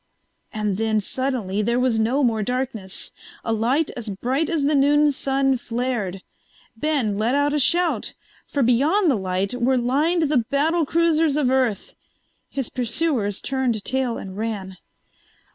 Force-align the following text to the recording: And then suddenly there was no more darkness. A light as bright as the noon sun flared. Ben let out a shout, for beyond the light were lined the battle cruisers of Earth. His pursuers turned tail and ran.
And 0.51 0.77
then 0.77 0.99
suddenly 0.99 1.61
there 1.61 1.79
was 1.79 1.99
no 1.99 2.23
more 2.23 2.41
darkness. 2.41 3.11
A 3.45 3.53
light 3.53 3.91
as 3.91 4.09
bright 4.09 4.49
as 4.49 4.63
the 4.63 4.73
noon 4.73 5.11
sun 5.11 5.57
flared. 5.57 6.23
Ben 6.75 7.19
let 7.19 7.35
out 7.35 7.53
a 7.53 7.59
shout, 7.59 8.15
for 8.47 8.63
beyond 8.63 9.11
the 9.11 9.15
light 9.15 9.53
were 9.53 9.77
lined 9.77 10.23
the 10.23 10.39
battle 10.49 10.87
cruisers 10.87 11.37
of 11.37 11.51
Earth. 11.51 11.93
His 12.49 12.67
pursuers 12.67 13.39
turned 13.41 13.85
tail 13.85 14.17
and 14.17 14.35
ran. 14.35 14.77